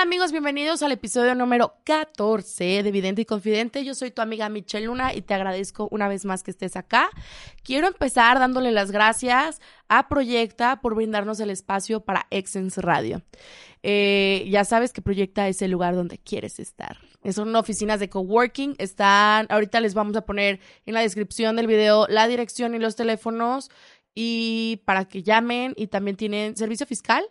[0.00, 0.32] ¿qué tal amigos?
[0.32, 3.84] Bienvenidos al episodio número 14 de Vidente y Confidente.
[3.84, 7.10] Yo soy tu amiga Michelle Luna y te agradezco una vez más que estés acá.
[7.62, 13.20] Quiero empezar dándole las gracias a Proyecta por brindarnos el espacio para Excense Radio.
[13.82, 16.96] Eh, ya sabes que Proyecta es el lugar donde quieres estar.
[17.30, 18.76] Son oficinas de coworking.
[18.78, 22.96] Están, ahorita les vamos a poner en la descripción del video la dirección y los
[22.96, 23.70] teléfonos
[24.14, 27.26] y para que llamen y también tienen servicio fiscal.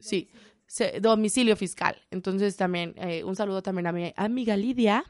[0.00, 0.28] Sí
[1.00, 1.96] domicilio fiscal.
[2.10, 5.04] Entonces también eh, un saludo también a mi amiga Lidia.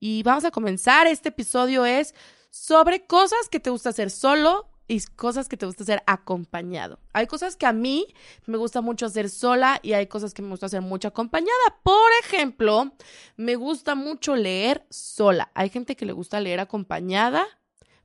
[0.00, 1.06] Y vamos a comenzar.
[1.06, 2.14] Este episodio es
[2.50, 6.98] sobre cosas que te gusta hacer solo y cosas que te gusta hacer acompañado.
[7.12, 8.06] Hay cosas que a mí
[8.46, 11.52] me gusta mucho hacer sola y hay cosas que me gusta hacer mucho acompañada.
[11.82, 12.92] Por ejemplo,
[13.36, 15.50] me gusta mucho leer sola.
[15.54, 17.46] Hay gente que le gusta leer acompañada,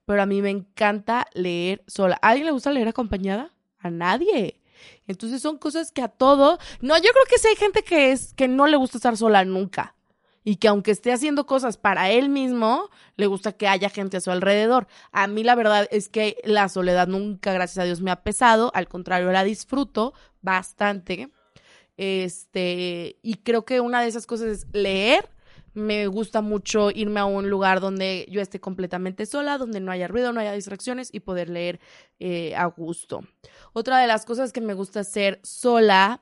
[0.06, 2.20] pero a mí me encanta leer sola.
[2.22, 3.54] ¿A alguien le gusta leer acompañada?
[3.80, 4.63] A nadie.
[5.08, 8.34] Entonces son cosas que a todo, no, yo creo que sí hay gente que es
[8.34, 9.96] que no le gusta estar sola nunca
[10.44, 14.22] y que aunque esté haciendo cosas para él mismo, le gusta que haya gente a
[14.22, 14.88] su alrededor.
[15.12, 18.72] A mí la verdad es que la soledad nunca, gracias a Dios, me ha pesado,
[18.74, 21.30] al contrario, la disfruto bastante.
[21.96, 25.30] Este, y creo que una de esas cosas es leer
[25.74, 30.08] me gusta mucho irme a un lugar donde yo esté completamente sola, donde no haya
[30.08, 31.80] ruido, no haya distracciones y poder leer
[32.20, 33.22] eh, a gusto.
[33.74, 36.22] Otra de las cosas que me gusta hacer sola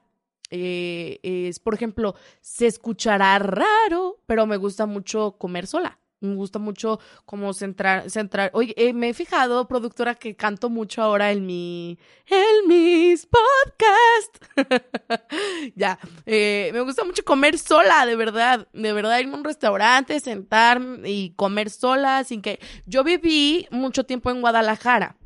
[0.50, 6.00] eh, es, por ejemplo, se escuchará raro, pero me gusta mucho comer sola.
[6.22, 8.52] Me gusta mucho como centrar, centrar.
[8.54, 11.98] Oye, eh, me he fijado, productora, que canto mucho ahora en mi,
[12.28, 14.46] en mis podcast.
[15.76, 15.98] ya,
[16.28, 20.80] eh, me gusta mucho comer sola, de verdad, de verdad, irme a un restaurante, sentar
[21.04, 25.18] y comer sola, sin que, yo viví mucho tiempo en Guadalajara,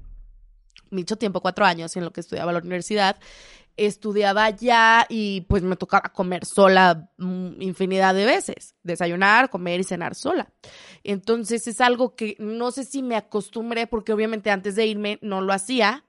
[0.91, 3.17] mucho tiempo, cuatro años en lo que estudiaba la universidad,
[3.77, 9.83] estudiaba allá y pues me tocaba comer sola mm, infinidad de veces, desayunar, comer y
[9.83, 10.51] cenar sola.
[11.03, 15.41] Entonces es algo que no sé si me acostumbré porque obviamente antes de irme no
[15.41, 16.03] lo hacía.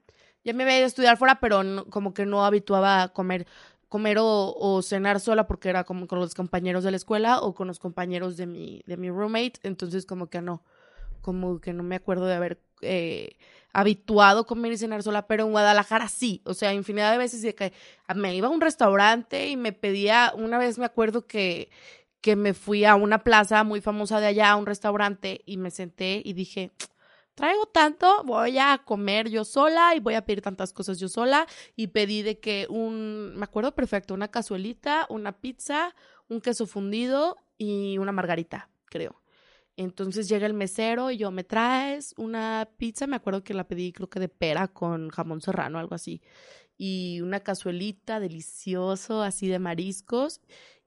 [0.44, 3.46] Ya me había ido a estudiar fuera, pero como que no habituaba a comer
[3.88, 7.68] comer o, cenar sola porque era como con los compañeros de la escuela o con
[7.68, 9.54] los compañeros de mi, de mi roommate.
[9.62, 10.62] Entonces como que no,
[11.22, 13.36] como que no me acuerdo de haber eh,
[13.76, 17.54] habituado comer y cenar sola, pero en Guadalajara sí, o sea, infinidad de veces de
[17.54, 17.74] que
[18.14, 21.68] me iba a un restaurante y me pedía, una vez me acuerdo que,
[22.22, 25.70] que me fui a una plaza muy famosa de allá, a un restaurante, y me
[25.70, 26.70] senté y dije,
[27.34, 31.46] traigo tanto, voy a comer yo sola y voy a pedir tantas cosas yo sola,
[31.76, 35.94] y pedí de que un, me acuerdo perfecto, una cazuelita, una pizza,
[36.30, 39.20] un queso fundido y una margarita, creo.
[39.76, 43.06] Entonces llega el mesero y yo, ¿me traes una pizza?
[43.06, 46.22] Me acuerdo que la pedí, creo que de pera con jamón serrano, algo así.
[46.78, 50.40] Y una cazuelita delicioso, así de mariscos.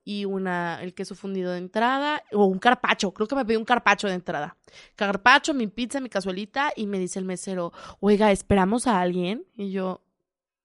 [0.03, 2.23] Y una, el queso fundido de entrada.
[2.31, 4.57] O un carpacho, creo que me pedí un carpacho de entrada.
[4.95, 6.71] Carpacho, mi pizza, mi cazuelita.
[6.75, 9.45] Y me dice el mesero, oiga, ¿esperamos a alguien?
[9.55, 10.01] Y yo,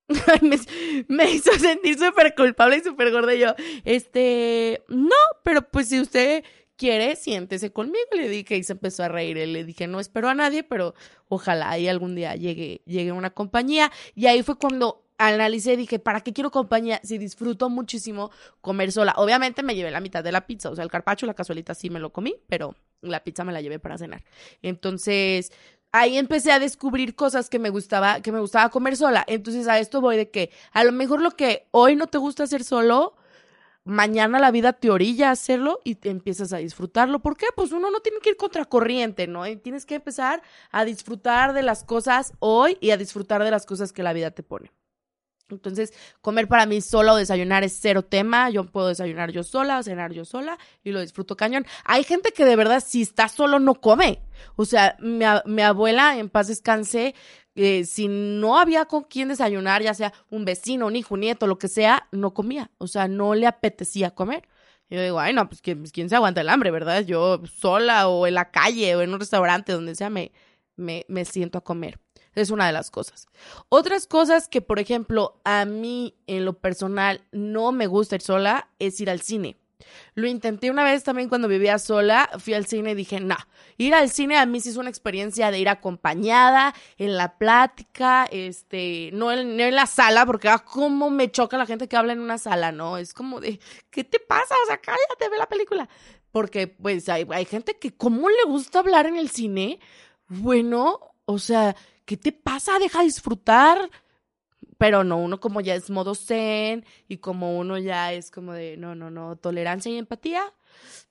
[0.42, 0.58] me,
[1.08, 3.34] me, hizo sentir súper culpable y súper gorda.
[3.34, 6.42] Y yo, este, no, pero pues si usted
[6.84, 8.04] quiere, siéntese conmigo.
[8.14, 9.36] Le dije y se empezó a reír.
[9.36, 10.94] Le dije, no espero a nadie, pero
[11.28, 13.90] ojalá ahí algún día llegue, llegue una compañía.
[14.14, 18.30] Y ahí fue cuando analicé y dije, ¿para qué quiero compañía si disfruto muchísimo
[18.60, 19.14] comer sola?
[19.16, 21.88] Obviamente me llevé la mitad de la pizza, o sea, el carpacho, la casualita sí
[21.88, 24.22] me lo comí, pero la pizza me la llevé para cenar.
[24.60, 25.52] Entonces,
[25.92, 29.24] ahí empecé a descubrir cosas que me gustaba, que me gustaba comer sola.
[29.26, 32.42] Entonces, a esto voy de que a lo mejor lo que hoy no te gusta
[32.42, 33.16] hacer solo,
[33.84, 37.20] mañana la vida te orilla a hacerlo y te empiezas a disfrutarlo.
[37.20, 37.46] ¿Por qué?
[37.54, 39.46] Pues uno no tiene que ir contracorriente, ¿no?
[39.46, 43.66] Y tienes que empezar a disfrutar de las cosas hoy y a disfrutar de las
[43.66, 44.72] cosas que la vida te pone.
[45.50, 48.50] Entonces, comer para mí sola o desayunar es cero tema.
[48.50, 51.66] Yo puedo desayunar yo sola, cenar yo sola y lo disfruto cañón.
[51.84, 54.22] Hay gente que de verdad, si está solo, no come.
[54.56, 57.14] O sea, mi, abuela, en paz descanse,
[57.54, 61.46] eh, si no había con quién desayunar, ya sea un vecino, un hijo, un nieto,
[61.46, 62.70] lo que sea, no comía.
[62.78, 64.48] O sea, no le apetecía comer.
[64.90, 67.02] Yo digo, ay, no, pues ¿quién, pues, ¿quién se aguanta el hambre, verdad?
[67.04, 70.32] Yo sola o en la calle o en un restaurante, donde sea, me,
[70.76, 71.98] me, me siento a comer.
[72.34, 73.26] Es una de las cosas.
[73.68, 78.68] Otras cosas que, por ejemplo, a mí en lo personal no me gusta ir sola
[78.78, 79.56] es ir al cine.
[80.14, 83.36] Lo intenté una vez también cuando vivía sola, fui al cine y dije, no,
[83.76, 88.26] ir al cine a mí sí es una experiencia de ir acompañada, en la plática,
[88.30, 92.20] este, no en, la sala, porque ah, cómo me choca la gente que habla en
[92.20, 92.98] una sala, ¿no?
[92.98, 93.60] Es como de,
[93.90, 94.54] ¿qué te pasa?
[94.64, 95.88] O sea, cállate, ve la película.
[96.30, 99.78] Porque, pues, hay, hay gente que, ¿cómo le gusta hablar en el cine?
[100.26, 102.78] Bueno, o sea, ¿qué te pasa?
[102.78, 103.90] Deja disfrutar
[104.78, 108.76] pero no, uno como ya es modo zen y como uno ya es como de,
[108.76, 110.52] no, no, no, tolerancia y empatía,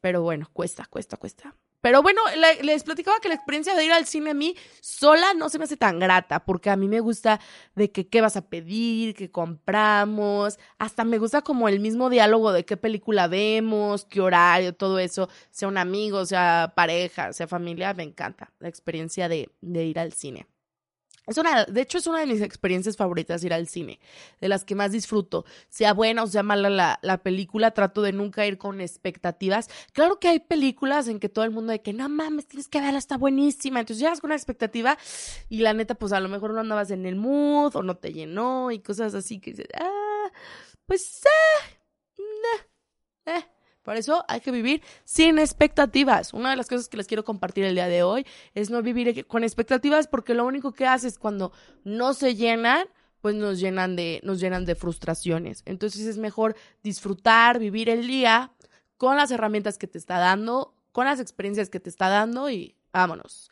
[0.01, 1.55] pero bueno, cuesta, cuesta, cuesta.
[1.81, 2.21] Pero bueno,
[2.61, 5.65] les platicaba que la experiencia de ir al cine a mí sola no se me
[5.65, 7.41] hace tan grata, porque a mí me gusta
[7.75, 12.53] de que qué vas a pedir, qué compramos, hasta me gusta como el mismo diálogo
[12.53, 17.93] de qué película vemos, qué horario, todo eso, sea un amigo, sea pareja, sea familia,
[17.93, 20.47] me encanta la experiencia de, de ir al cine.
[21.25, 23.99] Es una, de hecho, es una de mis experiencias favoritas ir al cine,
[24.41, 25.45] de las que más disfruto.
[25.69, 29.69] Sea buena o sea mala la, la, película, trato de nunca ir con expectativas.
[29.93, 32.81] Claro que hay películas en que todo el mundo de que no mames, tienes que
[32.81, 33.79] verla, está buenísima.
[33.79, 34.97] Entonces llegas con una expectativa
[35.47, 38.11] y la neta, pues a lo mejor no andabas en el mood o no te
[38.11, 40.31] llenó y cosas así que dices, ah,
[40.85, 41.73] pues eh,
[43.25, 43.45] eh.
[43.83, 46.33] Por eso hay que vivir sin expectativas.
[46.33, 48.25] Una de las cosas que les quiero compartir el día de hoy
[48.55, 51.51] es no vivir con expectativas porque lo único que haces cuando
[51.83, 52.87] no se llenan,
[53.21, 55.61] pues nos llenan de, nos llenan de frustraciones.
[55.65, 58.51] Entonces es mejor disfrutar, vivir el día
[58.97, 62.75] con las herramientas que te está dando, con las experiencias que te está dando y
[62.91, 63.51] vámonos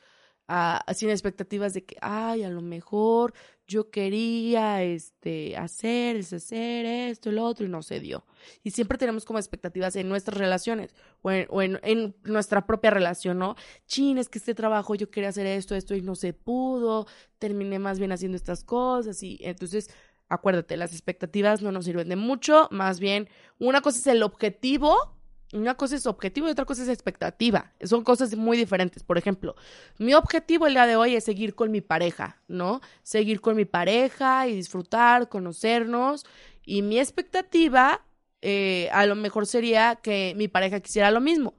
[0.93, 3.33] sin expectativas de que, ay, a lo mejor
[3.71, 8.25] yo quería este, hacer, deshacer esto, lo otro, y no se dio.
[8.63, 13.55] Y siempre tenemos como expectativas en nuestras relaciones o en, en, nuestra propia relación, ¿no?
[13.87, 17.07] Chin, es que este trabajo yo quería hacer esto, esto y no se pudo,
[17.39, 19.89] terminé más bien haciendo estas cosas y entonces
[20.27, 23.29] acuérdate, las expectativas no nos sirven de mucho, más bien
[23.59, 25.20] una cosa es el objetivo
[25.53, 27.73] una cosa es objetivo y otra cosa es expectativa.
[27.83, 29.03] Son cosas muy diferentes.
[29.03, 29.55] Por ejemplo,
[29.97, 32.81] mi objetivo el día de hoy es seguir con mi pareja, ¿no?
[33.03, 36.25] Seguir con mi pareja y disfrutar, conocernos.
[36.65, 38.05] Y mi expectativa
[38.41, 41.55] eh, a lo mejor sería que mi pareja quisiera lo mismo.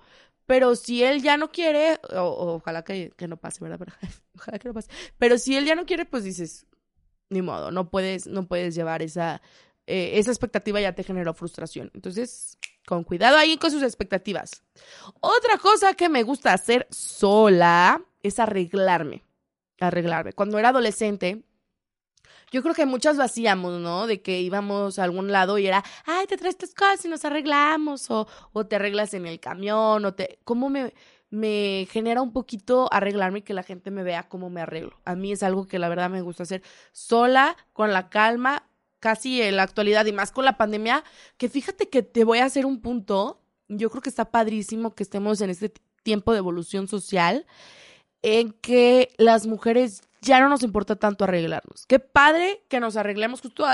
[0.47, 3.87] Pero si él ya no quiere, ojalá que, no pase, ¿verdad?
[4.37, 4.91] ojalá que no pase.
[5.19, 6.67] Pero si él ya no quiere, pues dices,
[7.31, 9.41] ni modo, no puedes, no puedes llevar esa,
[9.87, 11.91] eh, esa expectativa ya te generó frustración.
[11.95, 14.63] Entonces, con cuidado ahí con sus expectativas.
[15.21, 19.25] Otra cosa que me gusta hacer sola es arreglarme.
[19.81, 20.33] Arreglarme.
[20.33, 21.45] Cuando era adolescente,
[22.53, 23.25] yo creo que muchas lo
[23.81, 24.07] ¿no?
[24.07, 27.25] De que íbamos a algún lado y era, ay, te traes tus cosas y nos
[27.25, 30.39] arreglamos, o, o te arreglas en el camión, o te.
[30.45, 30.93] ¿Cómo me,
[31.31, 35.01] me genera un poquito arreglarme y que la gente me vea cómo me arreglo?
[35.07, 36.63] A mí es algo que la verdad me gusta hacer
[36.93, 38.69] sola, con la calma,
[39.03, 41.03] casi en la actualidad y más con la pandemia,
[41.37, 45.03] que fíjate que te voy a hacer un punto, yo creo que está padrísimo que
[45.03, 45.73] estemos en este
[46.05, 47.45] tiempo de evolución social,
[48.23, 51.85] en que las mujeres ya no nos importa tanto arreglarnos.
[51.87, 53.65] Qué padre que nos arreglemos, justo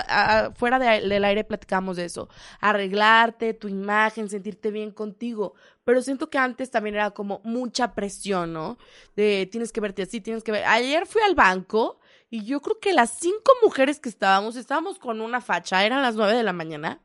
[0.55, 2.31] fuera del aire platicamos de eso,
[2.61, 5.53] arreglarte, tu imagen, sentirte bien contigo,
[5.85, 8.79] pero siento que antes también era como mucha presión, ¿no?
[9.15, 10.65] De tienes que verte así, tienes que ver.
[10.65, 15.21] Ayer fui al banco y yo creo que las cinco mujeres que estábamos, estábamos con
[15.21, 17.01] una facha, eran las nueve de la mañana,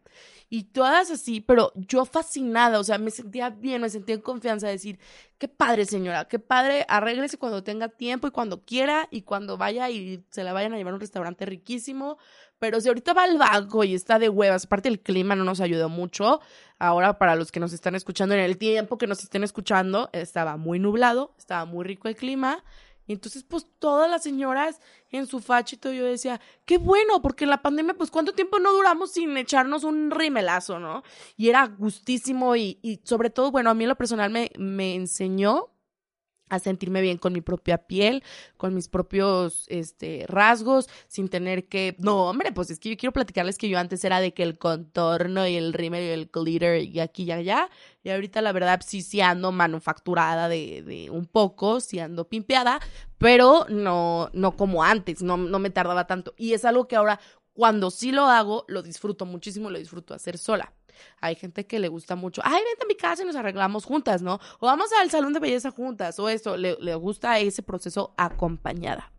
[0.49, 4.67] y todas así, pero yo fascinada, o sea, me sentía bien, me sentía en confianza
[4.67, 4.99] de decir,
[5.39, 9.89] qué padre señora, qué padre, arréglese cuando tenga tiempo y cuando quiera y cuando vaya
[9.89, 12.19] y se la vayan a llevar a un restaurante riquísimo,
[12.59, 15.59] pero si ahorita va al banco y está de huevas, aparte el clima no nos
[15.59, 16.39] ayudó mucho,
[16.77, 20.55] ahora para los que nos están escuchando en el tiempo que nos estén escuchando, estaba
[20.57, 22.63] muy nublado, estaba muy rico el clima,
[23.05, 24.79] y entonces, pues todas las señoras
[25.11, 28.71] en su fachito, yo decía, qué bueno, porque en la pandemia, pues cuánto tiempo no
[28.71, 31.03] duramos sin echarnos un rimelazo, ¿no?
[31.35, 35.72] Y era gustísimo y, y sobre todo, bueno, a mí lo personal me, me enseñó
[36.53, 38.23] a sentirme bien con mi propia piel,
[38.57, 41.95] con mis propios este, rasgos, sin tener que...
[41.99, 44.57] No, hombre, pues es que yo quiero platicarles que yo antes era de que el
[44.57, 47.69] contorno y el rímel y el glitter y aquí y allá,
[48.03, 52.79] y ahorita la verdad sí, sí ando manufacturada de, de un poco, sí ando pimpeada,
[53.17, 56.33] pero no, no como antes, no, no me tardaba tanto.
[56.37, 57.19] Y es algo que ahora,
[57.53, 60.73] cuando sí lo hago, lo disfruto muchísimo, lo disfruto hacer sola.
[61.21, 64.21] Hay gente que le gusta mucho, ay, vente a mi casa y nos arreglamos juntas,
[64.21, 64.39] ¿no?
[64.59, 69.11] O vamos al salón de belleza juntas, o eso, le, le gusta ese proceso acompañada.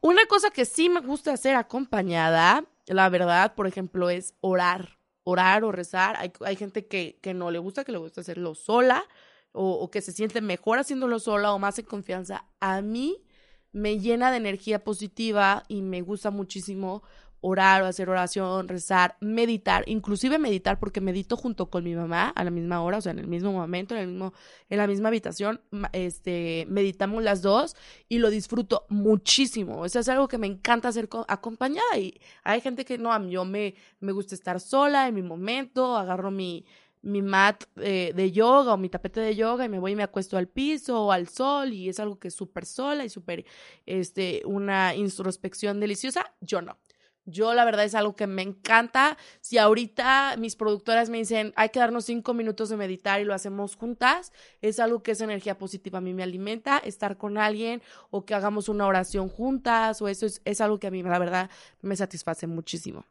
[0.00, 4.98] Una cosa que sí me gusta hacer acompañada, la verdad, por ejemplo, es orar.
[5.22, 6.16] Orar o rezar.
[6.18, 9.04] Hay, hay gente que, que, no le gusta, que le gusta hacerlo sola,
[9.52, 12.44] o, o que se siente mejor haciéndolo sola o más en confianza.
[12.60, 13.24] A mí
[13.72, 17.02] me llena de energía positiva y me gusta muchísimo
[17.46, 22.42] orar o hacer oración, rezar, meditar, inclusive meditar porque medito junto con mi mamá a
[22.42, 24.32] la misma hora, o sea, en el mismo momento, en el mismo
[24.70, 25.60] en la misma habitación,
[25.92, 27.76] este meditamos las dos
[28.08, 29.84] y lo disfruto muchísimo.
[29.84, 33.74] Eso es algo que me encanta hacer acompañada y hay gente que no, yo me
[34.00, 36.64] me gusta estar sola en mi momento, agarro mi
[37.02, 40.02] mi mat eh, de yoga o mi tapete de yoga y me voy y me
[40.02, 43.44] acuesto al piso o al sol y es algo que es súper sola y súper,
[43.84, 46.32] este, una introspección deliciosa.
[46.40, 46.78] Yo no
[47.26, 49.16] Yo la verdad es algo que me encanta.
[49.40, 53.34] Si ahorita mis productoras me dicen, hay que darnos cinco minutos de meditar y lo
[53.34, 55.98] hacemos juntas, es algo que es energía positiva.
[55.98, 60.26] A mí me alimenta estar con alguien o que hagamos una oración juntas o eso
[60.26, 61.50] es, es algo que a mí la verdad
[61.80, 63.04] me satisface muchísimo.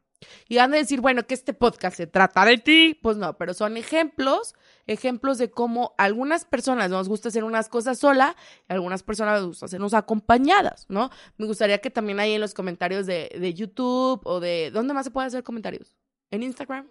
[0.47, 2.99] Y han de decir, bueno, que este podcast se trata de ti.
[3.01, 4.55] Pues no, pero son ejemplos,
[4.87, 8.35] ejemplos de cómo algunas personas nos gusta hacer unas cosas sola
[8.67, 11.09] algunas personas nos gusta hacernos acompañadas, ¿no?
[11.37, 14.71] Me gustaría que también ahí en los comentarios de, de YouTube o de...
[14.71, 15.95] ¿Dónde más se puede hacer comentarios?
[16.31, 16.87] ¿En Instagram?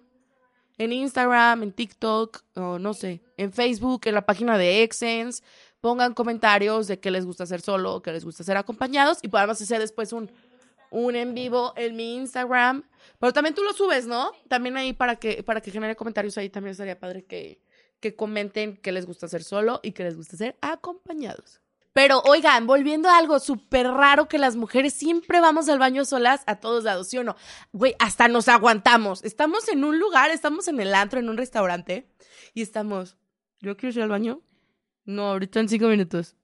[0.78, 5.42] En Instagram, en TikTok, o no sé, en Facebook, en la página de Exens.
[5.80, 9.60] Pongan comentarios de qué les gusta hacer solo qué les gusta hacer acompañados y podamos
[9.60, 10.30] hacer después un
[10.92, 12.84] un en vivo en mi Instagram.
[13.18, 14.30] Pero también tú lo subes, ¿no?
[14.48, 17.60] También ahí para que, para que genere comentarios ahí también estaría padre que,
[17.98, 21.60] que comenten qué les gusta hacer solo y qué les gusta hacer acompañados.
[21.92, 26.42] Pero oigan, volviendo a algo súper raro que las mujeres siempre vamos al baño solas
[26.46, 27.36] a todos lados, ¿sí o no?
[27.72, 29.22] Güey, hasta nos aguantamos.
[29.24, 32.08] Estamos en un lugar, estamos en el antro, en un restaurante,
[32.54, 33.18] y estamos,
[33.60, 34.40] ¿yo quiero ir al baño?
[35.04, 36.34] No, ahorita en cinco minutos.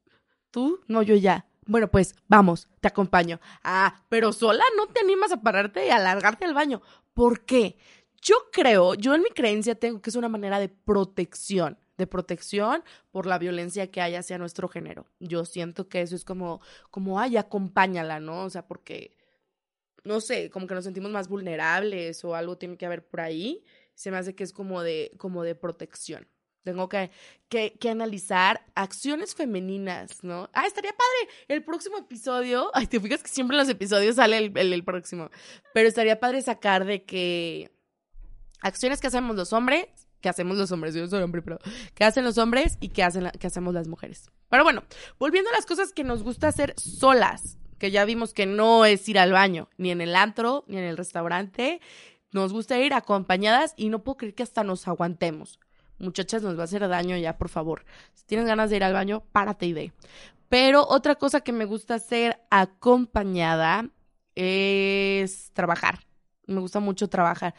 [0.50, 0.80] ¿Tú?
[0.86, 1.47] No, yo ya.
[1.68, 3.40] Bueno, pues vamos, te acompaño.
[3.62, 6.80] Ah, pero sola no te animas a pararte y alargarte al baño.
[7.12, 7.76] ¿Por qué?
[8.22, 12.82] Yo creo, yo en mi creencia tengo que es una manera de protección, de protección
[13.10, 15.08] por la violencia que hay hacia nuestro género.
[15.20, 18.44] Yo siento que eso es como, como, ay, acompáñala, ¿no?
[18.44, 19.14] O sea, porque,
[20.04, 23.62] no sé, como que nos sentimos más vulnerables o algo tiene que haber por ahí.
[23.94, 26.26] Se me hace que es como de, como de protección.
[26.68, 27.10] Tengo que,
[27.48, 30.50] que, analizar acciones femeninas, ¿no?
[30.52, 31.34] Ah, estaría padre.
[31.48, 32.70] El próximo episodio.
[32.74, 35.30] Ay, te fijas que siempre en los episodios sale el, el, próximo.
[35.72, 37.72] Pero estaría padre sacar de que.
[38.60, 39.86] Acciones que hacemos los hombres.
[40.20, 41.58] Que hacemos los hombres, yo soy hombre, pero.
[41.94, 44.30] Que hacen los hombres y que, hacen que hacemos las mujeres.
[44.50, 44.82] Pero bueno,
[45.18, 47.56] volviendo a las cosas que nos gusta hacer solas.
[47.78, 50.84] Que ya vimos que no es ir al baño, ni en el antro, ni en
[50.84, 51.80] el restaurante.
[52.30, 55.58] Nos gusta ir acompañadas y no puedo creer que hasta nos aguantemos
[55.98, 57.84] muchachas, nos va a hacer daño ya, por favor.
[58.14, 59.92] Si tienes ganas de ir al baño, párate y ve.
[60.48, 63.90] Pero otra cosa que me gusta hacer acompañada
[64.34, 66.00] es trabajar.
[66.46, 67.54] Me gusta mucho trabajar.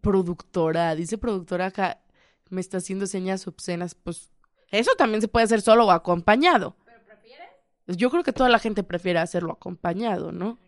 [0.00, 2.00] Productora, dice productora acá,
[2.48, 3.94] me está haciendo señas obscenas.
[3.94, 4.30] Pues
[4.70, 6.76] eso también se puede hacer solo o acompañado.
[6.84, 7.48] ¿Pero prefieres?
[7.86, 10.58] Yo creo que toda la gente prefiere hacerlo acompañado, ¿no?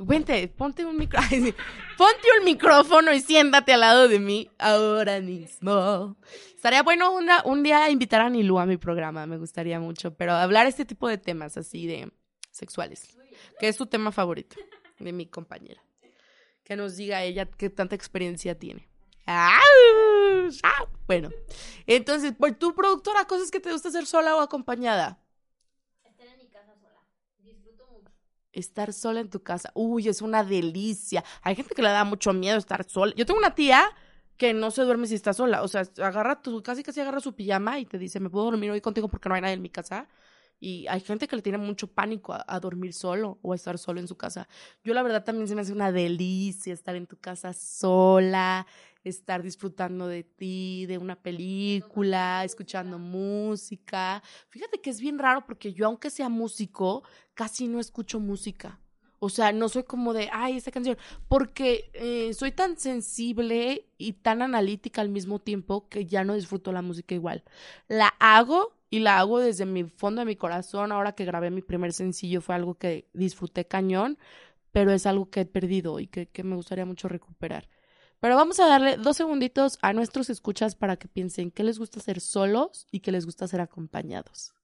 [0.00, 0.96] Vente, ponte un
[1.98, 6.16] ponte un micrófono y siéntate al lado de mí ahora mismo.
[6.54, 10.34] Estaría bueno una, un día invitar a Nilu a mi programa, me gustaría mucho, pero
[10.34, 12.12] hablar este tipo de temas así de
[12.52, 13.16] sexuales,
[13.58, 14.56] que es su tema favorito
[15.00, 15.82] de mi compañera.
[16.62, 18.88] Que nos diga ella qué tanta experiencia tiene.
[21.08, 21.30] Bueno,
[21.86, 25.18] entonces, por tu productora, cosas que te gusta hacer sola o acompañada.
[28.58, 29.70] Estar sola en tu casa.
[29.74, 31.24] Uy, es una delicia.
[31.42, 33.12] Hay gente que le da mucho miedo estar sola.
[33.16, 33.84] Yo tengo una tía
[34.36, 35.62] que no se duerme si está sola.
[35.62, 38.70] O sea, agarra tu, casi casi agarra su pijama y te dice, ¿me puedo dormir
[38.70, 40.08] hoy contigo porque no hay nadie en mi casa?
[40.60, 44.00] Y hay gente que le tiene mucho pánico a, dormir solo o a estar solo
[44.00, 44.48] en su casa.
[44.82, 48.66] Yo la verdad también se me hace una delicia estar en tu casa sola,
[49.04, 54.22] estar disfrutando de ti, de una película, escuchando música.
[54.48, 57.02] Fíjate que es bien raro porque yo aunque sea músico,
[57.34, 58.80] casi no escucho música.
[59.20, 64.12] O sea, no soy como de, ay, esta canción, porque eh, soy tan sensible y
[64.12, 67.42] tan analítica al mismo tiempo que ya no disfruto la música igual.
[67.88, 70.92] La hago y la hago desde mi fondo de mi corazón.
[70.92, 74.18] Ahora que grabé mi primer sencillo fue algo que disfruté cañón,
[74.70, 77.68] pero es algo que he perdido y que, que me gustaría mucho recuperar.
[78.20, 82.00] Pero vamos a darle dos segunditos a nuestros escuchas para que piensen qué les gusta
[82.00, 84.54] hacer solos y qué les gusta hacer acompañados.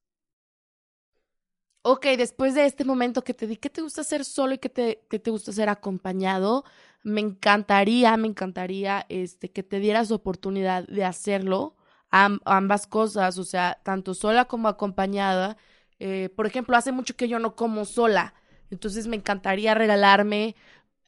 [1.87, 4.71] Ok, después de este momento que te di qué te gusta hacer solo y qué
[4.71, 6.65] te, gusta hacer acompañado,
[7.03, 11.77] me encantaría, me encantaría este, que te dieras oportunidad de hacerlo,
[12.11, 15.59] ambas cosas, o sea, tanto sola como acompañada.
[15.99, 18.33] Eh, por ejemplo, hace mucho que yo no como sola,
[18.71, 20.57] entonces me encantaría regalarme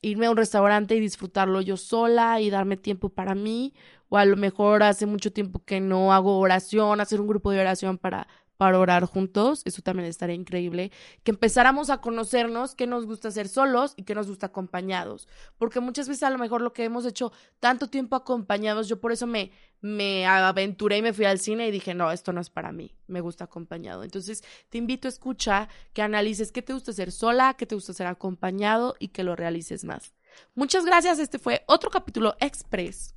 [0.03, 3.75] irme a un restaurante y disfrutarlo yo sola y darme tiempo para mí,
[4.09, 7.61] o a lo mejor hace mucho tiempo que no hago oración, hacer un grupo de
[7.61, 10.91] oración para para orar juntos, eso también estaría increíble,
[11.23, 15.81] que empezáramos a conocernos qué nos gusta hacer solos y qué nos gusta acompañados, porque
[15.81, 19.27] muchas veces a lo mejor lo que hemos hecho tanto tiempo acompañados, yo por eso
[19.27, 22.73] me, me aventuré y me fui al cine y dije, no, esto no es para
[22.73, 24.03] mí, me gusta acompañado.
[24.05, 27.93] Entonces, te invito a escuchar, que analices qué te gusta hacer sola, qué te gusta
[27.93, 30.16] hacer acompañado y que lo realices más.
[30.55, 31.19] Muchas gracias.
[31.19, 33.15] Este fue otro capítulo express.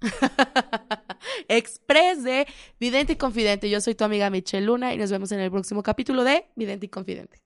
[1.47, 2.47] express de
[2.79, 3.69] Vidente y Confidente.
[3.69, 6.85] Yo soy tu amiga Michelle Luna y nos vemos en el próximo capítulo de Vidente
[6.85, 7.39] y Confidente.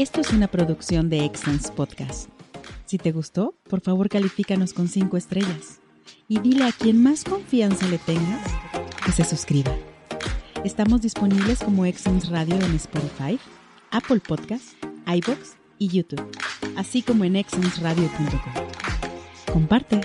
[0.00, 2.30] Esto es una producción de Excellence Podcast.
[2.86, 5.80] Si te gustó, por favor califícanos con 5 estrellas
[6.26, 8.50] y dile a quien más confianza le tengas
[9.04, 9.76] que se suscriba.
[10.64, 13.38] Estamos disponibles como Excellence Radio en Spotify,
[13.90, 14.76] Apple Podcasts,
[15.06, 16.22] iBox y YouTube,
[16.76, 19.54] así como en excellenceradio.com.
[19.54, 20.02] Comparte.